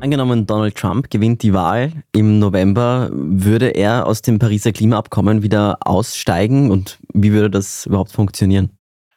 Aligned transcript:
Angenommen, 0.00 0.46
Donald 0.46 0.74
Trump 0.74 1.08
gewinnt 1.10 1.42
die 1.42 1.54
Wahl 1.54 1.90
im 2.12 2.38
November, 2.38 3.08
würde 3.12 3.68
er 3.68 4.06
aus 4.06 4.20
dem 4.20 4.38
Pariser 4.38 4.70
Klimaabkommen 4.70 5.42
wieder 5.42 5.78
aussteigen 5.80 6.70
und 6.70 6.98
wie 7.14 7.32
würde 7.32 7.48
das 7.48 7.86
überhaupt 7.86 8.12
funktionieren? 8.12 8.70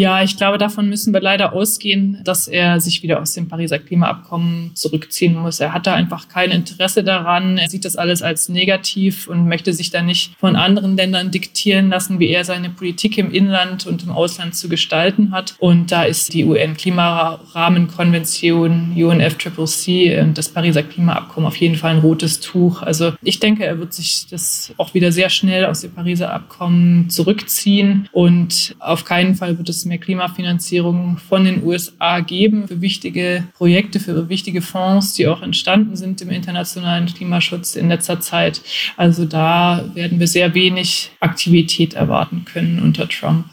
Ja, 0.00 0.22
ich 0.22 0.38
glaube, 0.38 0.56
davon 0.56 0.88
müssen 0.88 1.12
wir 1.12 1.20
leider 1.20 1.52
ausgehen, 1.52 2.22
dass 2.24 2.48
er 2.48 2.80
sich 2.80 3.02
wieder 3.02 3.20
aus 3.20 3.34
dem 3.34 3.48
Pariser 3.48 3.78
Klimaabkommen 3.78 4.70
zurückziehen 4.72 5.34
muss. 5.34 5.60
Er 5.60 5.74
hat 5.74 5.86
da 5.86 5.92
einfach 5.92 6.26
kein 6.26 6.52
Interesse 6.52 7.04
daran. 7.04 7.58
Er 7.58 7.68
sieht 7.68 7.84
das 7.84 7.96
alles 7.96 8.22
als 8.22 8.48
negativ 8.48 9.28
und 9.28 9.46
möchte 9.46 9.74
sich 9.74 9.90
da 9.90 10.00
nicht 10.00 10.32
von 10.38 10.56
anderen 10.56 10.96
Ländern 10.96 11.30
diktieren 11.30 11.90
lassen, 11.90 12.18
wie 12.18 12.30
er 12.30 12.46
seine 12.46 12.70
Politik 12.70 13.18
im 13.18 13.30
Inland 13.30 13.86
und 13.86 14.04
im 14.04 14.10
Ausland 14.10 14.54
zu 14.54 14.70
gestalten 14.70 15.32
hat. 15.32 15.54
Und 15.58 15.92
da 15.92 16.04
ist 16.04 16.32
die 16.32 16.46
UN-Klimarahmenkonvention, 16.46 18.94
UNFCCC 18.96 20.18
und 20.22 20.38
das 20.38 20.48
Pariser 20.48 20.82
Klimaabkommen 20.82 21.46
auf 21.46 21.56
jeden 21.56 21.76
Fall 21.76 21.96
ein 21.96 22.00
rotes 22.00 22.40
Tuch. 22.40 22.80
Also 22.80 23.12
ich 23.20 23.38
denke, 23.38 23.66
er 23.66 23.78
wird 23.78 23.92
sich 23.92 24.24
das 24.30 24.72
auch 24.78 24.94
wieder 24.94 25.12
sehr 25.12 25.28
schnell 25.28 25.66
aus 25.66 25.82
dem 25.82 25.92
Pariser 25.92 26.32
Abkommen 26.32 27.10
zurückziehen 27.10 28.08
und 28.12 28.74
auf 28.78 29.04
keinen 29.04 29.34
Fall 29.34 29.58
wird 29.58 29.68
es 29.68 29.89
mehr 29.90 29.98
Klimafinanzierung 29.98 31.18
von 31.18 31.44
den 31.44 31.62
USA 31.64 32.20
geben 32.20 32.66
für 32.68 32.80
wichtige 32.80 33.44
Projekte, 33.54 34.00
für 34.00 34.28
wichtige 34.28 34.62
Fonds, 34.62 35.14
die 35.14 35.26
auch 35.26 35.42
entstanden 35.42 35.96
sind 35.96 36.22
im 36.22 36.30
internationalen 36.30 37.06
Klimaschutz 37.06 37.74
in 37.74 37.88
letzter 37.88 38.20
Zeit. 38.20 38.62
Also 38.96 39.26
da 39.26 39.90
werden 39.94 40.18
wir 40.18 40.28
sehr 40.28 40.54
wenig 40.54 41.10
Aktivität 41.20 41.94
erwarten 41.94 42.44
können 42.44 42.80
unter 42.80 43.08
Trump. 43.08 43.46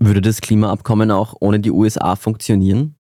Würde 0.00 0.20
das 0.20 0.40
Klimaabkommen 0.40 1.10
auch 1.10 1.36
ohne 1.40 1.60
die 1.60 1.70
USA 1.70 2.16
funktionieren? 2.16 2.96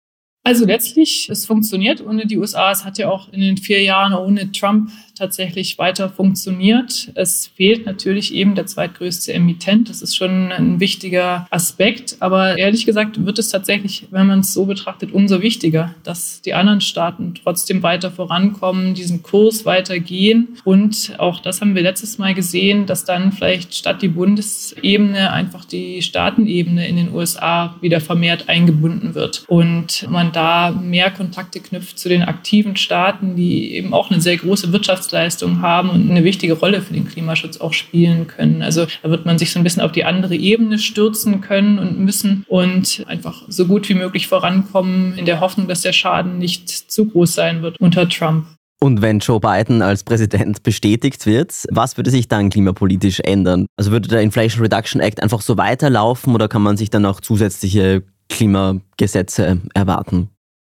Also 0.44 0.66
letztlich, 0.66 1.30
es 1.30 1.46
funktioniert 1.46 2.04
ohne 2.04 2.26
die 2.26 2.40
USA. 2.40 2.72
Es 2.72 2.84
hat 2.84 2.98
ja 2.98 3.10
auch 3.10 3.32
in 3.32 3.42
den 3.42 3.58
vier 3.58 3.84
Jahren 3.84 4.14
ohne 4.14 4.52
Trump 4.52 4.90
tatsächlich 5.14 5.78
weiter 5.78 6.10
funktioniert. 6.10 7.12
Es 7.14 7.46
fehlt 7.46 7.86
natürlich 7.86 8.34
eben 8.34 8.56
der 8.56 8.66
zweitgrößte 8.66 9.32
Emittent. 9.34 9.88
Das 9.88 10.02
ist 10.02 10.16
schon 10.16 10.52
ein 10.52 10.80
wichtiger 10.80 11.46
Aspekt. 11.52 12.18
Aber 12.22 12.58
ehrlich 12.58 12.88
gesagt 12.88 13.24
wird 13.24 13.38
es 13.38 13.50
tatsächlich, 13.50 14.08
wenn 14.10 14.26
man 14.26 14.40
es 14.40 14.52
so 14.52 14.66
betrachtet, 14.66 15.12
umso 15.12 15.44
wichtiger, 15.44 15.94
dass 16.04 16.42
die 16.42 16.56
anderen 16.56 16.82
Staaten 16.82 17.36
trotzdem 17.36 17.84
weiter 17.84 18.10
vorankommen, 18.10 18.96
diesen 18.96 19.22
Kurs 19.22 19.64
weitergehen. 19.66 20.58
Und 20.64 21.14
auch 21.20 21.40
das 21.40 21.62
haben 21.62 21.76
wir 21.76 21.84
letztes 21.84 22.18
Mal 22.18 22.34
gesehen, 22.34 22.88
dass 22.88 23.06
dann 23.06 23.32
vielleicht 23.32 23.76
statt 23.76 24.02
die 24.02 24.08
Bundesebene 24.08 25.32
einfach 25.32 25.66
die 25.66 26.02
Staatenebene 26.02 26.88
in 26.88 26.96
den 26.96 27.14
USA 27.14 27.76
wieder 27.82 28.02
vermehrt 28.02 28.50
eingebunden 28.50 29.14
wird 29.14 29.44
und 29.48 30.10
man 30.10 30.31
da 30.32 30.72
mehr 30.72 31.12
Kontakte 31.12 31.60
knüpft 31.60 32.00
zu 32.00 32.10
den 32.10 32.24
aktiven 32.24 32.76
Staaten, 32.76 33.36
die 33.36 33.74
eben 33.74 33.94
auch 33.94 34.10
eine 34.10 34.22
sehr 34.22 34.38
große 34.38 34.72
Wirtschafts 34.72 35.02
Wirtschaftsleistung 35.02 35.62
haben 35.62 35.90
und 35.90 36.10
eine 36.10 36.24
wichtige 36.24 36.54
Rolle 36.54 36.82
für 36.82 36.94
den 36.94 37.08
Klimaschutz 37.08 37.58
auch 37.58 37.74
spielen 37.74 38.28
können. 38.28 38.62
Also 38.62 38.86
da 39.04 39.10
wird 39.10 39.26
man 39.26 39.38
sich 39.38 39.52
so 39.52 39.60
ein 39.60 39.64
bisschen 39.64 39.82
auf 39.82 39.92
die 39.92 40.06
andere 40.06 40.36
Ebene 40.36 40.80
stürzen 40.80 41.42
können 41.42 41.80
und 41.80 42.00
müssen 42.00 42.46
und 42.48 43.04
einfach 43.08 43.44
so 43.48 43.66
gut 43.66 43.88
wie 43.90 43.94
möglich 43.94 44.28
vorankommen 44.28 45.18
in 45.18 45.26
der 45.26 45.40
Hoffnung, 45.40 45.68
dass 45.68 45.82
der 45.82 45.94
Schaden 45.94 46.38
nicht 46.38 46.70
zu 46.70 47.06
groß 47.08 47.34
sein 47.34 47.62
wird 47.62 47.80
unter 47.80 48.08
Trump. 48.08 48.46
Und 48.84 49.04
wenn 49.04 49.20
Joe 49.20 49.40
Biden 49.40 49.84
als 49.84 50.04
Präsident 50.04 50.64
bestätigt 50.64 51.28
wird, 51.28 51.54
was 51.70 51.98
würde 51.98 52.10
sich 52.10 52.28
dann 52.28 52.50
klimapolitisch 52.50 53.20
ändern? 53.20 53.68
Also 53.78 53.92
würde 53.92 54.10
der 54.10 54.22
Inflation 54.22 54.64
Reduction 54.64 55.00
Act 55.00 55.22
einfach 55.22 55.42
so 55.42 55.56
weiterlaufen 55.56 56.34
oder 56.34 56.48
kann 56.48 56.64
man 56.64 56.78
sich 56.78 56.90
dann 56.90 57.06
auch 57.06 57.22
zusätzliche 57.22 58.02
Klimagesetze 58.32 59.62
erwarten? 59.74 60.30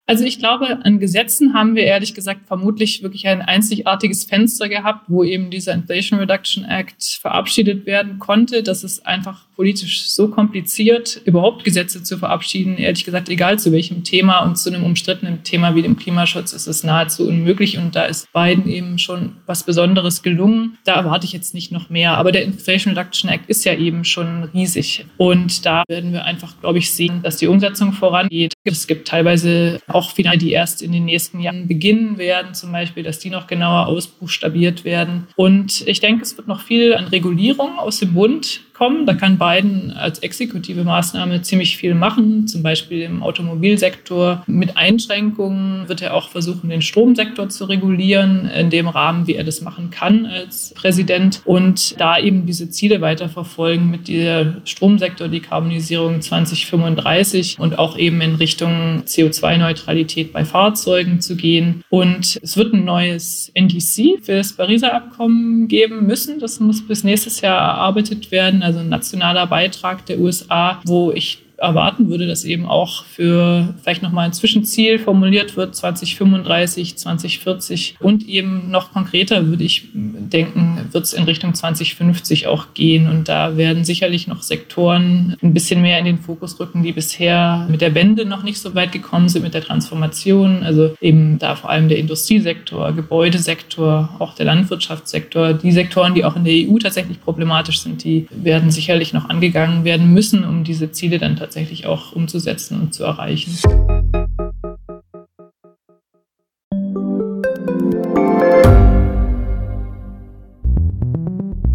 Also 0.07 0.25
ich 0.25 0.39
glaube, 0.39 0.79
an 0.85 1.01
Gesetzen 1.01 1.53
haben 1.53 1.75
wir 1.75 1.83
ehrlich 1.83 2.15
gesagt 2.15 2.47
vermutlich 2.47 3.03
wirklich 3.03 3.27
ein 3.29 3.43
einzigartiges 3.43 4.25
Fenster 4.25 4.71
gehabt, 4.71 5.05
wo 5.09 5.23
eben 5.23 5.51
dieser 5.51 5.75
Inflation 5.75 6.19
Reduction 6.19 6.65
Act 6.65 7.05
verabschiedet 7.21 7.85
werden 7.85 8.19
konnte. 8.19 8.63
Das 8.63 8.85
ist 8.85 9.05
einfach 9.05 9.48
politisch 9.59 10.09
so 10.09 10.29
kompliziert, 10.29 11.21
überhaupt 11.25 11.65
Gesetze 11.65 12.05
zu 12.05 12.17
verabschieden. 12.17 12.79
Ehrlich 12.79 13.05
gesagt, 13.05 13.29
egal 13.29 13.59
zu 13.59 13.73
welchem 13.73 14.05
Thema 14.05 14.45
und 14.45 14.57
zu 14.57 14.73
einem 14.73 14.85
umstrittenen 14.85 15.43
Thema 15.43 15.75
wie 15.75 15.83
dem 15.83 15.97
Klimaschutz 15.97 16.53
ist 16.53 16.69
es 16.69 16.85
nahezu 16.85 17.27
unmöglich. 17.27 17.77
Und 17.77 17.97
da 17.97 18.05
ist 18.05 18.33
Biden 18.33 18.69
eben 18.69 19.01
schon 19.01 19.33
was 19.47 19.65
Besonderes 19.65 20.23
gelungen. 20.23 20.79
Da 20.85 20.95
erwarte 20.95 21.27
ich 21.27 21.33
jetzt 21.33 21.55
nicht 21.55 21.73
noch 21.73 21.91
mehr. 21.91 22.17
Aber 22.19 22.31
der 22.31 22.45
Inflation 22.45 22.97
Reduction 22.97 23.29
Act 23.29 23.51
ist 23.51 23.65
ja 23.65 23.75
eben 23.75 24.05
schon 24.05 24.45
riesig. 24.45 25.07
Und 25.17 25.67
da 25.67 25.83
werden 25.89 26.13
wir 26.13 26.25
einfach, 26.25 26.55
glaube 26.61 26.79
ich, 26.79 26.93
sehen, 26.93 27.23
dass 27.25 27.39
die 27.39 27.49
Umsetzung 27.49 27.93
vorangeht. 27.93 28.53
Es 28.63 28.87
gibt 28.87 29.09
teilweise 29.09 29.81
auch 29.89 30.13
Finale, 30.13 30.39
die 30.39 30.53
erst 30.53 30.83
in 30.83 30.93
den 30.93 31.05
nächsten 31.05 31.41
Jahren 31.41 31.67
beginnen 31.67 32.17
werden, 32.17 32.55
zum 32.55 32.71
Beispiel, 32.71 33.03
dass 33.03 33.19
die 33.19 33.31
noch 33.31 33.49
genauer 33.49 33.89
ausbuchstabiert 33.89 34.85
werden. 34.85 35.27
Und 35.35 35.85
ich 35.89 35.99
denke, 35.99 36.23
es 36.23 36.37
wird 36.37 36.47
noch 36.47 36.61
viel 36.61 36.95
an 36.95 37.09
Regulierung 37.09 37.81
aus 37.81 37.99
dem 37.99 38.15
Bund 38.15 38.61
kommen. 38.79 39.07
Da 39.07 39.15
kann 39.15 39.39
Biden 39.39 39.91
als 39.91 40.21
exekutive 40.21 40.85
Maßnahme 40.85 41.43
ziemlich 41.43 41.77
viel 41.77 41.95
machen, 41.95 42.47
zum 42.47 42.63
Beispiel 42.63 43.03
im 43.03 43.23
Automobilsektor. 43.23 44.45
Mit 44.47 44.77
Einschränkungen 44.77 45.89
wird 45.89 46.01
er 46.01 46.15
auch 46.15 46.29
versuchen, 46.29 46.71
den 46.71 46.81
Stromsektor 46.81 47.49
zu 47.49 47.65
regulieren, 47.65 48.49
in 48.49 48.71
dem 48.71 48.87
Rahmen, 48.87 49.27
wie 49.27 49.35
er 49.35 49.43
das 49.43 49.61
machen 49.63 49.91
kann 49.91 50.27
als 50.27 50.73
Präsident. 50.75 51.43
Und 51.45 52.01
da 52.01 52.19
eben 52.19 52.47
diese 52.47 52.71
Ziele 52.71 53.01
weiterverfolgen 53.01 53.91
mit 53.91 54.07
der 54.07 54.63
Stromsektor-Dekarbonisierung 54.65 56.21
2035 56.21 57.59
und 57.59 57.79
auch 57.79 57.99
eben 57.99 58.21
in 58.21 58.37
Richtung 58.37 59.03
CO2-Neutralität 59.05 60.33
bei 60.33 60.45
Fahrzeugen 60.45 61.21
zu 61.21 61.35
gehen. 61.35 61.83
Und 61.89 62.39
es 62.41 62.57
wird 62.57 62.73
ein 62.75 62.85
neues 62.85 63.51
NDC 63.55 64.23
für 64.23 64.37
das 64.37 64.53
Pariser 64.53 64.95
Abkommen 64.95 65.67
geben 65.67 66.07
müssen. 66.07 66.39
Das 66.39 66.61
muss 66.61 66.87
bis 66.87 67.03
nächstes 67.03 67.41
Jahr 67.41 67.59
erarbeitet 67.59 68.31
werden 68.31 68.63
also 68.69 68.81
ein 68.81 68.89
nationaler 68.89 69.47
Beitrag 69.47 70.05
der 70.07 70.19
USA, 70.19 70.81
wo 70.85 71.11
ich 71.11 71.43
erwarten 71.59 72.09
würde, 72.09 72.27
dass 72.27 72.45
eben 72.45 72.67
auch 72.67 73.05
für 73.05 73.75
vielleicht 73.83 74.03
nochmal 74.03 74.27
ein 74.27 74.33
Zwischenziel 74.33 74.99
formuliert 74.99 75.57
wird, 75.57 75.75
2035, 75.75 76.97
2040 76.97 77.97
und 77.99 78.27
eben 78.29 78.71
noch 78.71 78.93
konkreter 78.93 79.47
würde 79.47 79.65
ich 79.65 79.89
denken, 79.93 80.89
wird 80.93 81.05
es 81.05 81.13
in 81.13 81.25
Richtung 81.25 81.55
2050 81.55 82.47
auch 82.47 82.75
gehen. 82.75 83.09
Und 83.09 83.29
da 83.29 83.57
werden 83.57 83.85
sicherlich 83.85 84.29
noch 84.29 84.43
Sektoren 84.43 85.37
ein 85.43 85.53
bisschen 85.53 85.83
mehr 85.83 85.99
in 85.99 86.05
den 86.05 86.19
Fokus 86.19 86.59
rücken, 86.61 86.83
die 86.83 86.93
bisher 86.93 87.67
mit 87.69 87.81
der 87.81 87.95
Wende 87.95 88.25
noch 88.25 88.45
nicht 88.45 88.59
so 88.59 88.75
weit 88.75 88.93
gekommen 88.93 89.29
sind, 89.29 89.43
mit 89.43 89.55
der 89.55 89.63
Transformation. 89.63 90.63
Also 90.63 90.95
eben 91.01 91.39
da 91.39 91.57
vor 91.57 91.71
allem 91.71 91.89
der 91.89 91.99
Industriesektor, 91.99 92.93
Gebäudesektor, 92.93 94.11
auch 94.21 94.35
der 94.35 94.47
Landwirtschaftssektor. 94.47 95.55
Die 95.55 95.73
Sektoren, 95.73 96.15
die 96.15 96.25
auch 96.25 96.37
in 96.37 96.45
der 96.45 96.55
EU 96.55 96.79
tatsächlich 96.79 97.21
problematisch 97.21 97.81
sind, 97.81 98.05
die 98.05 98.29
werden 98.31 98.71
sicherlich 98.71 99.13
noch 99.13 99.29
angegangen 99.29 99.85
werden 99.85 100.13
müssen, 100.13 100.45
um 100.45 100.63
diese 100.63 100.93
Ziele 100.93 101.19
dann 101.19 101.35
tatsächlich 101.35 101.48
tatsächlich 101.49 101.87
auch 101.87 102.13
umzusetzen 102.13 102.79
und 102.79 102.93
zu 102.93 103.05
erreichen. 103.05 103.57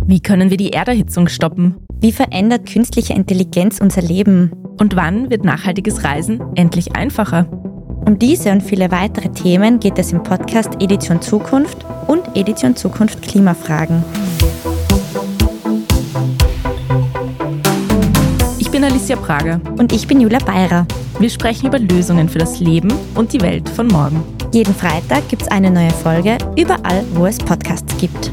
Wie 0.05 0.19
können 0.19 0.51
wir 0.51 0.57
die 0.57 0.73
Erderhitzung 0.73 1.27
stoppen? 1.27 1.77
Wie 1.99 2.11
verändert 2.11 2.69
künstliche 2.69 3.13
Intelligenz 3.13 3.81
unser 3.81 4.03
Leben? 4.03 4.51
Und 4.79 4.95
wann 4.95 5.31
wird 5.31 5.43
nachhaltiges 5.43 6.03
Reisen 6.03 6.39
endlich 6.55 6.95
einfacher? 6.95 7.47
Um 8.05 8.19
diese 8.19 8.51
und 8.51 8.61
viele 8.61 8.91
weitere 8.91 9.29
Themen 9.29 9.79
geht 9.79 9.97
es 9.97 10.11
im 10.11 10.21
Podcast 10.21 10.75
Edition 10.81 11.21
Zukunft 11.21 11.77
und 12.07 12.21
Edition 12.35 12.75
Zukunft 12.75 13.23
Klimafragen. 13.23 14.03
Bin 18.83 18.91
Alicia 18.91 19.15
Prager. 19.15 19.61
Und 19.77 19.93
ich 19.93 20.07
bin 20.07 20.19
Julia 20.19 20.39
Beirer. 20.39 20.85
Wir 21.19 21.29
sprechen 21.29 21.67
über 21.67 21.79
Lösungen 21.79 22.27
für 22.27 22.39
das 22.39 22.59
Leben 22.59 22.91
und 23.15 23.31
die 23.31 23.41
Welt 23.41 23.69
von 23.69 23.87
morgen. 23.87 24.23
Jeden 24.51 24.75
Freitag 24.75 25.27
gibt 25.29 25.43
es 25.43 25.47
eine 25.47 25.71
neue 25.71 25.91
Folge, 25.91 26.37
überall, 26.57 27.05
wo 27.13 27.25
es 27.25 27.37
Podcasts 27.37 27.97
gibt. 27.97 28.31